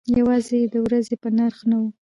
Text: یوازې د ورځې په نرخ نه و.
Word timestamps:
یوازې 0.19 0.59
د 0.73 0.75
ورځې 0.85 1.15
په 1.21 1.29
نرخ 1.37 1.59
نه 1.69 1.77
و. 1.81 1.83